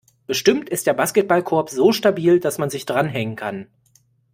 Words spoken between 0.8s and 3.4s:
der Basketballkorb so stabil, dass man sich dranhängen